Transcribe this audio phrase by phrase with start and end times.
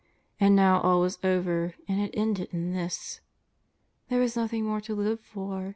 [0.39, 3.21] And now all was over, and had ended in this!
[4.09, 5.69] There was nothing more to live for.